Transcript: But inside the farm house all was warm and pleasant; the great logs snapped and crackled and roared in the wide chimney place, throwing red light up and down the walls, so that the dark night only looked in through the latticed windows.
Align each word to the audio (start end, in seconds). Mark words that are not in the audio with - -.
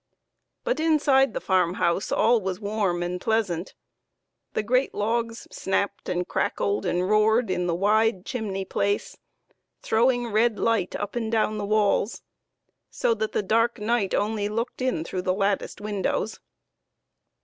But 0.63 0.79
inside 0.79 1.35
the 1.35 1.39
farm 1.39 1.75
house 1.75 2.11
all 2.11 2.41
was 2.41 2.59
warm 2.59 3.03
and 3.03 3.21
pleasant; 3.21 3.75
the 4.55 4.63
great 4.63 4.95
logs 4.95 5.47
snapped 5.51 6.09
and 6.09 6.27
crackled 6.27 6.87
and 6.87 7.07
roared 7.07 7.51
in 7.51 7.67
the 7.67 7.75
wide 7.75 8.25
chimney 8.25 8.65
place, 8.65 9.15
throwing 9.83 10.31
red 10.31 10.57
light 10.57 10.95
up 10.95 11.15
and 11.15 11.31
down 11.31 11.59
the 11.59 11.65
walls, 11.67 12.23
so 12.89 13.13
that 13.13 13.33
the 13.33 13.43
dark 13.43 13.77
night 13.77 14.15
only 14.15 14.49
looked 14.49 14.81
in 14.81 15.03
through 15.03 15.21
the 15.21 15.35
latticed 15.35 15.79
windows. 15.79 16.39